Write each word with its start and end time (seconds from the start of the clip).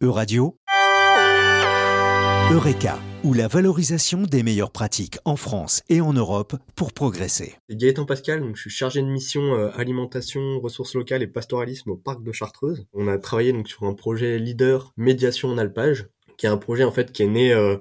Euradio, 0.00 0.56
Eureka, 2.52 3.00
ou 3.24 3.34
la 3.34 3.48
valorisation 3.48 4.22
des 4.22 4.44
meilleures 4.44 4.70
pratiques 4.70 5.18
en 5.24 5.34
France 5.34 5.82
et 5.88 6.00
en 6.00 6.12
Europe 6.12 6.54
pour 6.76 6.92
progresser. 6.92 7.56
Gaëtan 7.68 8.04
Pascal, 8.04 8.40
donc 8.40 8.54
je 8.54 8.60
suis 8.60 8.70
chargé 8.70 9.02
de 9.02 9.08
mission 9.08 9.56
euh, 9.56 9.70
alimentation, 9.74 10.60
ressources 10.60 10.94
locales 10.94 11.24
et 11.24 11.26
pastoralisme 11.26 11.90
au 11.90 11.96
parc 11.96 12.22
de 12.22 12.30
Chartreuse. 12.30 12.86
On 12.92 13.08
a 13.08 13.18
travaillé 13.18 13.52
donc 13.52 13.66
sur 13.66 13.82
un 13.86 13.94
projet 13.94 14.38
leader 14.38 14.92
médiation 14.96 15.48
en 15.48 15.58
alpage, 15.58 16.06
qui 16.36 16.46
est 16.46 16.48
un 16.48 16.58
projet 16.58 16.84
en 16.84 16.92
fait 16.92 17.10
qui 17.10 17.24
est 17.24 17.26
né 17.26 17.52
euh, 17.52 17.78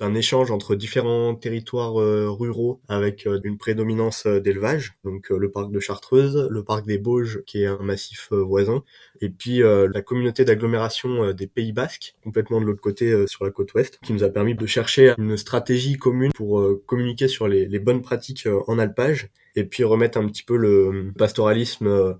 d'un 0.00 0.14
échange 0.14 0.50
entre 0.50 0.74
différents 0.74 1.34
territoires 1.34 2.00
euh, 2.00 2.30
ruraux 2.30 2.80
avec 2.88 3.26
euh, 3.26 3.38
une 3.44 3.58
prédominance 3.58 4.24
euh, 4.26 4.40
d'élevage, 4.40 4.94
donc 5.04 5.28
le 5.28 5.50
parc 5.50 5.70
de 5.70 5.78
Chartreuse, 5.78 6.48
le 6.50 6.64
parc 6.64 6.86
des 6.86 6.96
Bauges 6.96 7.42
qui 7.46 7.62
est 7.62 7.66
un 7.66 7.78
massif 7.82 8.32
voisin, 8.32 8.82
et 9.20 9.28
puis 9.28 9.58
la 9.60 10.02
communauté 10.02 10.44
d'agglomération 10.44 11.32
des 11.32 11.46
Pays 11.46 11.72
Basques, 11.72 12.14
complètement 12.24 12.60
de 12.60 12.66
l'autre 12.66 12.80
côté 12.80 13.26
sur 13.26 13.44
la 13.44 13.50
côte 13.50 13.74
ouest, 13.74 13.98
qui 14.02 14.12
nous 14.12 14.24
a 14.24 14.28
permis 14.28 14.54
de 14.54 14.66
chercher 14.66 15.14
une 15.18 15.36
stratégie 15.36 15.96
commune 15.96 16.32
pour 16.32 16.62
communiquer 16.86 17.28
sur 17.28 17.48
les, 17.48 17.66
les 17.66 17.78
bonnes 17.78 18.02
pratiques 18.02 18.48
en 18.66 18.78
alpage, 18.78 19.28
et 19.56 19.64
puis 19.64 19.84
remettre 19.84 20.18
un 20.18 20.26
petit 20.26 20.42
peu 20.42 20.56
le 20.56 21.12
pastoralisme 21.16 22.18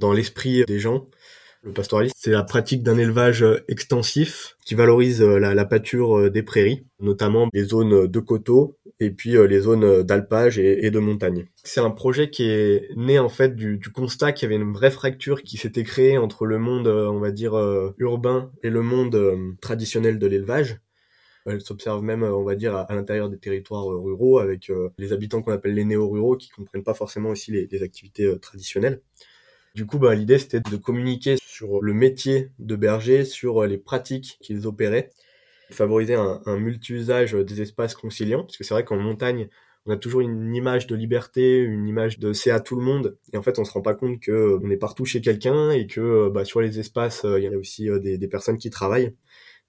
dans 0.00 0.12
l'esprit 0.12 0.64
des 0.64 0.78
gens 0.78 1.06
le 1.62 1.72
pastoralisme, 1.72 2.14
c'est 2.18 2.30
la 2.30 2.42
pratique 2.42 2.82
d'un 2.82 2.98
élevage 2.98 3.42
euh, 3.42 3.64
extensif 3.68 4.56
qui 4.64 4.74
valorise 4.74 5.22
euh, 5.22 5.38
la, 5.38 5.64
pâture 5.64 6.18
euh, 6.18 6.30
des 6.30 6.42
prairies, 6.42 6.84
notamment 6.98 7.48
les 7.52 7.64
zones 7.64 8.06
de 8.08 8.20
coteaux 8.20 8.76
et 8.98 9.10
puis 9.10 9.32
les 9.32 9.60
zones 9.60 10.02
d'alpage 10.02 10.58
et, 10.60 10.90
de 10.90 10.98
montagne. 11.00 11.46
C'est 11.64 11.80
un 11.80 11.90
projet 11.90 12.30
qui 12.30 12.44
est 12.44 12.88
né 12.94 13.18
en 13.18 13.28
fait 13.28 13.56
du, 13.56 13.80
constat 13.92 14.32
qu'il 14.32 14.48
y 14.48 14.52
avait 14.52 14.62
une 14.62 14.72
vraie 14.72 14.92
fracture 14.92 15.42
qui 15.42 15.56
s'était 15.56 15.82
créée 15.82 16.18
entre 16.18 16.46
le 16.46 16.58
monde, 16.58 16.86
on 16.86 17.18
va 17.18 17.32
dire, 17.32 17.54
urbain 17.98 18.52
et 18.62 18.70
le 18.70 18.82
monde 18.82 19.34
traditionnel 19.60 20.20
de 20.20 20.26
l'élevage. 20.28 20.78
Elle 21.46 21.60
s'observe 21.62 22.04
même, 22.04 22.22
on 22.22 22.44
va 22.44 22.54
dire, 22.54 22.76
à, 22.76 22.86
l'intérieur 22.94 23.28
des 23.28 23.38
territoires 23.38 23.86
ruraux, 23.86 24.38
avec 24.38 24.70
les 24.98 25.12
habitants 25.12 25.42
qu'on 25.42 25.52
appelle 25.52 25.74
les 25.74 25.84
néo-ruraux, 25.84 26.36
qui 26.36 26.50
comprennent 26.50 26.84
pas 26.84 26.94
forcément 26.94 27.30
aussi 27.30 27.50
les, 27.50 27.82
activités 27.82 28.38
traditionnelles. 28.38 29.00
Du 29.74 29.86
coup, 29.86 29.98
bah, 29.98 30.14
l'idée 30.14 30.38
c'était 30.38 30.60
de 30.60 30.76
communiquer 30.76 31.36
sur 31.44 31.80
le 31.80 31.94
métier 31.94 32.50
de 32.58 32.76
berger, 32.76 33.24
sur 33.24 33.64
les 33.64 33.78
pratiques 33.78 34.38
qu'ils 34.40 34.66
opéraient, 34.66 35.12
favoriser 35.70 36.14
un, 36.14 36.40
multi-usage 36.58 37.32
des 37.32 37.62
espaces 37.62 37.94
conciliants, 37.94 38.42
parce 38.42 38.58
que 38.58 38.64
c'est 38.64 38.74
vrai 38.74 38.84
qu'en 38.84 38.98
montagne, 38.98 39.48
on 39.86 39.92
a 39.92 39.96
toujours 39.96 40.20
une 40.20 40.54
image 40.54 40.86
de 40.86 40.94
liberté, 40.94 41.58
une 41.58 41.86
image 41.88 42.18
de 42.18 42.32
c'est 42.32 42.50
à 42.50 42.60
tout 42.60 42.76
le 42.76 42.82
monde, 42.82 43.18
et 43.32 43.36
en 43.36 43.42
fait 43.42 43.58
on 43.58 43.64
se 43.64 43.72
rend 43.72 43.82
pas 43.82 43.94
compte 43.94 44.20
que 44.20 44.58
on 44.62 44.70
est 44.70 44.76
partout 44.76 45.04
chez 45.04 45.20
quelqu'un 45.20 45.70
et 45.70 45.86
que 45.86 46.28
bah, 46.28 46.44
sur 46.44 46.60
les 46.60 46.78
espaces 46.78 47.24
il 47.24 47.42
y 47.42 47.46
a 47.46 47.58
aussi 47.58 47.88
euh, 47.90 47.98
des, 47.98 48.28
personnes 48.28 48.58
qui 48.58 48.70
travaillent. 48.70 49.14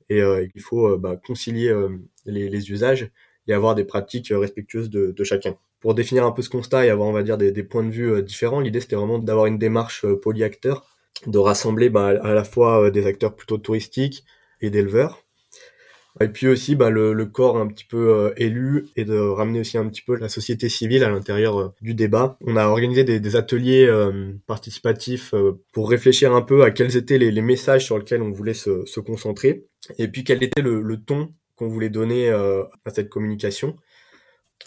Et 0.09 0.21
euh, 0.21 0.45
il 0.53 0.61
faut 0.61 0.97
bah, 0.97 1.17
concilier 1.17 1.69
euh, 1.69 1.89
les, 2.25 2.71
usages 2.71 3.09
et 3.47 3.53
avoir 3.53 3.75
des 3.75 3.83
pratiques 3.83 4.31
respectueuses 4.31 4.89
de, 4.89 5.11
de 5.11 5.23
chacun. 5.23 5.55
Pour 5.83 5.95
définir 5.95 6.25
un 6.25 6.31
peu 6.31 6.41
ce 6.41 6.49
constat 6.49 6.85
et 6.85 6.89
avoir, 6.89 7.09
on 7.09 7.11
va 7.11 7.23
dire, 7.23 7.37
des, 7.37 7.51
points 7.63 7.83
de 7.83 7.91
vue 7.91 8.09
euh, 8.09 8.21
différents, 8.21 8.61
l'idée 8.61 8.79
c'était 8.79 8.95
vraiment 8.95 9.19
d'avoir 9.19 9.47
une 9.47 9.57
démarche 9.57 10.05
euh, 10.05 10.17
polyacteur, 10.17 10.85
de 11.27 11.37
rassembler 11.37 11.89
bah, 11.89 12.07
à 12.23 12.33
la 12.33 12.45
fois 12.45 12.85
euh, 12.85 12.89
des 12.89 13.05
acteurs 13.05 13.35
plutôt 13.35 13.57
touristiques 13.57 14.23
et 14.61 14.69
d'éleveurs, 14.69 15.25
et 16.21 16.29
puis 16.29 16.47
aussi 16.47 16.77
bah, 16.77 16.89
le, 16.89 17.25
corps 17.25 17.57
un 17.57 17.67
petit 17.67 17.83
peu 17.83 18.33
élu 18.37 18.87
et 18.95 19.03
de 19.03 19.17
ramener 19.17 19.59
aussi 19.59 19.77
un 19.77 19.85
petit 19.89 20.03
peu 20.03 20.15
la 20.15 20.29
société 20.29 20.69
civile 20.69 21.03
à 21.03 21.09
l'intérieur 21.09 21.73
du 21.81 21.95
débat. 21.95 22.37
On 22.45 22.55
a 22.55 22.67
organisé 22.67 23.03
des, 23.03 23.35
ateliers 23.35 23.91
participatifs 24.45 25.33
pour 25.71 25.89
réfléchir 25.89 26.33
un 26.33 26.43
peu 26.43 26.63
à 26.63 26.71
quels 26.71 26.95
étaient 26.95 27.17
les, 27.17 27.41
messages 27.41 27.83
sur 27.83 27.97
lesquels 27.97 28.21
on 28.21 28.31
voulait 28.31 28.53
se, 28.53 28.99
concentrer. 28.99 29.65
Et 29.97 30.07
puis 30.07 30.23
quel 30.23 30.43
était 30.43 30.61
le, 30.61 30.81
le 30.81 30.97
ton 30.97 31.33
qu'on 31.55 31.67
voulait 31.67 31.89
donner 31.89 32.29
à 32.29 32.89
cette 32.89 33.09
communication 33.09 33.77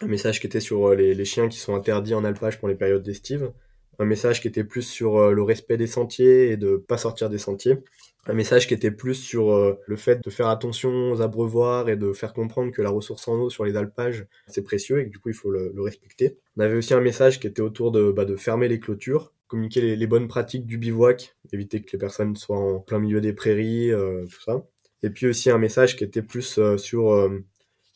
un 0.02 0.06
message 0.06 0.40
qui 0.40 0.46
était 0.46 0.60
sur 0.60 0.88
euh, 0.88 0.94
les, 0.94 1.24
chiens 1.24 1.48
qui 1.48 1.58
sont 1.58 1.74
interdits 1.74 2.14
en 2.14 2.24
alpage 2.24 2.58
pour 2.58 2.68
les 2.68 2.74
périodes 2.74 3.02
d'estive, 3.02 3.52
un 3.98 4.04
message 4.04 4.42
qui 4.42 4.48
était 4.48 4.64
plus 4.64 4.82
sur 4.82 5.16
euh, 5.16 5.32
le 5.32 5.42
respect 5.42 5.76
des 5.76 5.86
sentiers 5.86 6.50
et 6.50 6.56
de 6.56 6.76
pas 6.76 6.98
sortir 6.98 7.30
des 7.30 7.38
sentiers, 7.38 7.78
un 8.26 8.34
message 8.34 8.66
qui 8.66 8.74
était 8.74 8.90
plus 8.90 9.14
sur 9.14 9.52
euh, 9.52 9.80
le 9.86 9.96
fait 9.96 10.22
de 10.22 10.30
faire 10.30 10.48
attention 10.48 11.12
aux 11.12 11.22
abreuvoirs 11.22 11.88
et 11.88 11.96
de 11.96 12.12
faire 12.12 12.34
comprendre 12.34 12.72
que 12.72 12.82
la 12.82 12.90
ressource 12.90 13.26
en 13.28 13.34
eau 13.34 13.50
sur 13.50 13.64
les 13.64 13.76
alpages 13.76 14.26
c'est 14.48 14.62
précieux 14.62 15.00
et 15.00 15.06
que 15.06 15.10
du 15.10 15.18
coup 15.18 15.30
il 15.30 15.34
faut 15.34 15.50
le, 15.50 15.72
respecter. 15.78 16.36
On 16.56 16.60
avait 16.60 16.76
aussi 16.76 16.92
un 16.92 17.00
message 17.00 17.40
qui 17.40 17.46
était 17.46 17.62
autour 17.62 17.92
de, 17.92 18.10
bah, 18.10 18.24
de 18.24 18.36
fermer 18.36 18.68
les 18.68 18.80
clôtures, 18.80 19.32
communiquer 19.46 19.96
les, 19.96 20.06
bonnes 20.06 20.28
pratiques 20.28 20.66
du 20.66 20.76
bivouac, 20.76 21.36
éviter 21.52 21.80
que 21.80 21.92
les 21.92 21.98
personnes 21.98 22.36
soient 22.36 22.58
en 22.58 22.80
plein 22.80 22.98
milieu 22.98 23.20
des 23.20 23.32
prairies, 23.32 23.92
tout 23.92 24.40
ça. 24.40 24.64
Et 25.06 25.10
puis 25.10 25.26
aussi 25.26 25.50
un 25.50 25.58
message 25.58 25.96
qui 25.96 26.04
était 26.04 26.22
plus 26.22 26.60
sur 26.76 27.30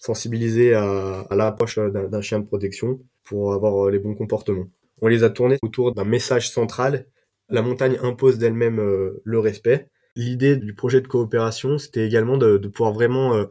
sensibiliser 0.01 0.75
à, 0.75 1.27
l'approche 1.31 1.79
d'un 1.79 2.23
chien 2.23 2.41
de 2.41 2.47
protection 2.47 3.01
pour 3.23 3.53
avoir 3.53 3.87
euh, 3.87 3.91
les 3.91 3.99
bons 4.01 4.15
comportements. 4.15 4.67
On 5.03 5.09
les 5.09 5.23
a 5.23 5.31
tournés 5.31 5.59
autour 5.63 5.93
d'un 5.93 6.05
message 6.05 6.51
central. 6.51 7.07
La 7.49 7.63
montagne 7.63 7.99
impose 8.03 8.39
d'elle-même 8.39 8.81
euh, 8.81 9.21
le 9.25 9.39
respect. 9.39 9.89
L'idée 10.17 10.57
du 10.57 10.75
projet 10.75 11.01
de 11.01 11.07
coopération, 11.07 11.79
c'était 11.79 12.07
également 12.07 12.39
de, 12.39 12.57
pouvoir 12.57 12.93
vraiment 12.93 13.37
euh, 13.37 13.45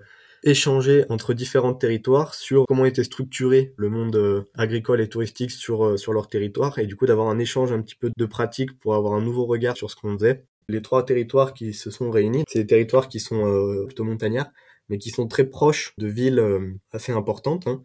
échanger 0.43 1.05
entre 1.09 1.33
différents 1.33 1.73
territoires 1.73 2.33
sur 2.33 2.65
comment 2.67 2.85
était 2.85 3.03
structuré 3.03 3.73
le 3.77 3.89
monde 3.89 4.47
agricole 4.55 5.01
et 5.01 5.07
touristique 5.07 5.51
sur, 5.51 5.99
sur 5.99 6.13
leur 6.13 6.29
territoire 6.29 6.79
et 6.79 6.87
du 6.87 6.95
coup 6.95 7.05
d'avoir 7.05 7.27
un 7.27 7.39
échange 7.39 7.71
un 7.73 7.81
petit 7.81 7.95
peu 7.95 8.09
de 8.15 8.25
pratiques 8.25 8.77
pour 8.79 8.95
avoir 8.95 9.13
un 9.13 9.21
nouveau 9.21 9.45
regard 9.45 9.77
sur 9.77 9.91
ce 9.91 9.95
qu'on 9.97 10.17
faisait. 10.17 10.45
Les 10.69 10.81
trois 10.81 11.03
territoires 11.03 11.53
qui 11.53 11.73
se 11.73 11.91
sont 11.91 12.11
réunis, 12.11 12.43
c'est 12.47 12.59
des 12.59 12.67
territoires 12.67 13.09
qui 13.09 13.19
sont 13.19 13.85
plutôt 13.87 14.05
montagnards, 14.05 14.51
mais 14.89 14.97
qui 14.97 15.11
sont 15.11 15.27
très 15.27 15.45
proches 15.45 15.93
de 15.97 16.07
villes 16.07 16.39
euh, 16.39 16.73
assez 16.91 17.11
importantes. 17.11 17.67
Hein. 17.67 17.83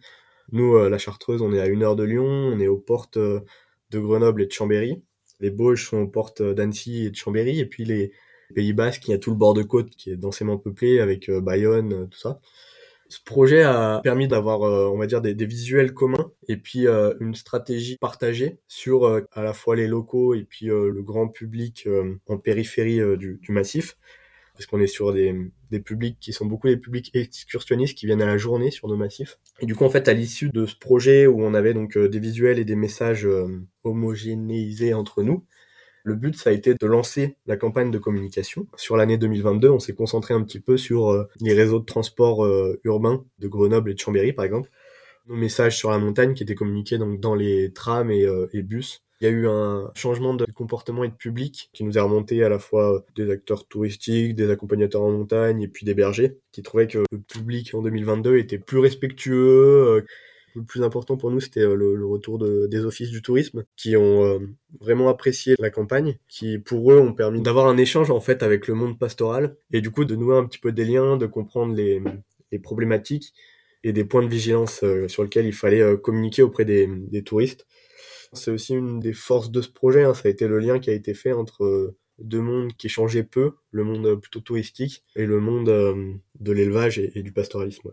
Nous, 0.52 0.74
euh, 0.74 0.88
la 0.88 0.98
Chartreuse, 0.98 1.42
on 1.42 1.52
est 1.52 1.60
à 1.60 1.66
une 1.66 1.82
heure 1.82 1.96
de 1.96 2.02
Lyon, 2.02 2.24
on 2.24 2.58
est 2.58 2.66
aux 2.66 2.78
portes 2.78 3.18
euh, 3.18 3.40
de 3.90 4.00
Grenoble 4.00 4.42
et 4.42 4.46
de 4.46 4.52
Chambéry. 4.52 5.02
Les 5.40 5.50
Bauges 5.50 5.88
sont 5.88 5.98
aux 5.98 6.08
portes 6.08 6.42
d'Annecy 6.42 7.04
et 7.04 7.10
de 7.10 7.16
Chambéry, 7.16 7.60
et 7.60 7.66
puis 7.66 7.84
les 7.84 8.12
Pays 8.54 8.72
Basques, 8.72 9.06
il 9.08 9.10
y 9.10 9.14
a 9.14 9.18
tout 9.18 9.30
le 9.30 9.36
bord 9.36 9.54
de 9.54 9.62
côte 9.62 9.90
qui 9.90 10.10
est 10.10 10.16
densément 10.16 10.58
peuplé 10.58 11.00
avec 11.00 11.30
Bayonne, 11.30 12.08
tout 12.10 12.18
ça. 12.18 12.40
Ce 13.14 13.22
projet 13.24 13.62
a 13.62 14.00
permis 14.02 14.26
d'avoir, 14.26 14.60
on 14.60 14.98
va 14.98 15.06
dire, 15.06 15.20
des, 15.20 15.46
visuels 15.46 15.94
communs 15.94 16.32
et 16.48 16.56
puis 16.56 16.86
une 17.20 17.34
stratégie 17.34 17.96
partagée 17.96 18.58
sur 18.66 19.06
à 19.32 19.42
la 19.42 19.52
fois 19.52 19.76
les 19.76 19.86
locaux 19.86 20.34
et 20.34 20.42
puis 20.42 20.66
le 20.66 21.02
grand 21.02 21.28
public 21.28 21.88
en 22.26 22.38
périphérie 22.38 23.00
du, 23.16 23.38
du 23.40 23.52
massif 23.52 23.96
parce 24.54 24.66
qu'on 24.66 24.80
est 24.80 24.86
sur 24.86 25.12
des, 25.12 25.34
des 25.70 25.80
publics 25.80 26.18
qui 26.20 26.32
sont 26.32 26.46
beaucoup 26.46 26.68
des 26.68 26.76
publics 26.76 27.10
excursionnistes 27.14 27.98
qui 27.98 28.06
viennent 28.06 28.22
à 28.22 28.26
la 28.26 28.38
journée 28.38 28.70
sur 28.70 28.88
nos 28.88 28.96
massifs. 28.96 29.38
Et 29.60 29.66
du 29.66 29.74
coup, 29.74 29.84
en 29.84 29.90
fait, 29.90 30.08
à 30.08 30.12
l'issue 30.12 30.50
de 30.50 30.66
ce 30.66 30.76
projet 30.76 31.26
où 31.26 31.42
on 31.42 31.54
avait 31.54 31.74
donc 31.74 31.96
euh, 31.96 32.08
des 32.08 32.20
visuels 32.20 32.58
et 32.58 32.64
des 32.64 32.76
messages 32.76 33.26
euh, 33.26 33.48
homogénéisés 33.82 34.94
entre 34.94 35.22
nous, 35.22 35.44
le 36.04 36.14
but, 36.14 36.36
ça 36.36 36.50
a 36.50 36.52
été 36.52 36.74
de 36.74 36.86
lancer 36.86 37.36
la 37.46 37.56
campagne 37.56 37.90
de 37.90 37.98
communication. 37.98 38.66
Sur 38.76 38.96
l'année 38.96 39.18
2022, 39.18 39.70
on 39.70 39.78
s'est 39.78 39.94
concentré 39.94 40.34
un 40.34 40.42
petit 40.42 40.60
peu 40.60 40.76
sur 40.76 41.10
euh, 41.10 41.28
les 41.40 41.54
réseaux 41.54 41.80
de 41.80 41.84
transport 41.84 42.46
urbains 42.84 43.24
de 43.38 43.48
Grenoble 43.48 43.90
et 43.90 43.94
de 43.94 43.98
Chambéry, 43.98 44.32
par 44.32 44.44
exemple. 44.44 44.70
Nos 45.26 45.36
messages 45.36 45.76
sur 45.76 45.90
la 45.90 45.98
montagne 45.98 46.34
qui 46.34 46.42
étaient 46.42 46.54
communiqués 46.54 46.98
donc 46.98 47.18
dans 47.18 47.34
les 47.34 47.72
trams 47.72 48.10
et, 48.10 48.26
et 48.52 48.62
bus 48.62 49.04
il 49.20 49.24
y 49.24 49.26
a 49.28 49.30
eu 49.30 49.48
un 49.48 49.90
changement 49.94 50.34
de 50.34 50.44
comportement 50.44 51.04
et 51.04 51.08
de 51.08 51.14
public 51.14 51.70
qui 51.72 51.84
nous 51.84 51.96
est 51.96 52.00
remonté 52.00 52.44
à 52.44 52.48
la 52.48 52.58
fois 52.58 53.04
des 53.16 53.30
acteurs 53.30 53.66
touristiques, 53.66 54.34
des 54.34 54.50
accompagnateurs 54.50 55.02
en 55.02 55.10
montagne 55.10 55.62
et 55.62 55.68
puis 55.68 55.86
des 55.86 55.94
bergers 55.94 56.36
qui 56.52 56.62
trouvaient 56.62 56.88
que 56.88 56.98
le 57.10 57.18
public 57.20 57.74
en 57.74 57.82
2022 57.82 58.36
était 58.38 58.58
plus 58.58 58.78
respectueux. 58.78 60.04
Euh, 60.56 60.60
le 60.60 60.64
plus 60.64 60.82
important 60.82 61.16
pour 61.16 61.30
nous, 61.30 61.40
c'était 61.40 61.60
euh, 61.60 61.74
le, 61.74 62.06
retour 62.06 62.38
des 62.38 62.84
offices 62.84 63.10
du 63.10 63.22
tourisme 63.22 63.64
qui 63.76 63.96
ont 63.96 64.24
euh, 64.24 64.38
vraiment 64.80 65.08
apprécié 65.08 65.54
la 65.58 65.70
campagne, 65.70 66.18
qui 66.28 66.58
pour 66.58 66.92
eux 66.92 66.98
ont 66.98 67.12
permis 67.12 67.42
d'avoir 67.42 67.66
un 67.66 67.76
échange 67.76 68.10
en 68.10 68.20
fait 68.20 68.42
avec 68.42 68.68
le 68.68 68.74
monde 68.74 68.98
pastoral 68.98 69.56
et 69.72 69.80
du 69.80 69.90
coup 69.90 70.04
de 70.04 70.16
nouer 70.16 70.36
un 70.36 70.44
petit 70.44 70.58
peu 70.58 70.72
des 70.72 70.84
liens, 70.84 71.16
de 71.16 71.26
comprendre 71.26 71.74
les, 71.74 72.02
problématiques 72.62 73.34
et 73.82 73.92
des 73.92 74.04
points 74.04 74.22
de 74.22 74.28
vigilance 74.28 74.84
sur 75.08 75.24
lesquels 75.24 75.44
il 75.44 75.52
fallait 75.52 75.98
communiquer 75.98 76.42
auprès 76.42 76.64
des 76.64 77.22
touristes 77.24 77.66
c'est 78.36 78.50
aussi 78.50 78.74
une 78.74 79.00
des 79.00 79.12
forces 79.12 79.50
de 79.50 79.60
ce 79.60 79.68
projet, 79.68 80.04
hein. 80.04 80.14
ça 80.14 80.28
a 80.28 80.30
été 80.30 80.48
le 80.48 80.58
lien 80.58 80.78
qui 80.78 80.90
a 80.90 80.92
été 80.92 81.14
fait 81.14 81.32
entre 81.32 81.64
euh, 81.64 81.96
deux 82.18 82.40
mondes 82.40 82.72
qui 82.74 82.88
changeaient 82.88 83.24
peu, 83.24 83.52
le 83.70 83.84
monde 83.84 84.20
plutôt 84.20 84.40
touristique 84.40 85.04
et 85.16 85.26
le 85.26 85.40
monde 85.40 85.68
euh, 85.68 86.12
de 86.40 86.52
l'élevage 86.52 86.98
et, 86.98 87.22
du 87.22 87.32
pastoralisme. 87.32 87.90